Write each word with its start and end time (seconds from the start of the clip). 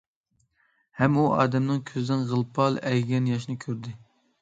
ھەم 1.01 1.19
ئۇ 1.19 1.27
ئادەمنىڭ 1.35 1.83
كۆزىدىن 1.91 2.27
غىل- 2.35 2.49
پال 2.59 2.83
ئەگىگەن 2.83 3.33
ياشنى 3.37 3.61
كۆردى. 3.69 3.99